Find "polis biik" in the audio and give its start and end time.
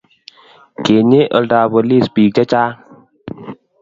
1.73-2.31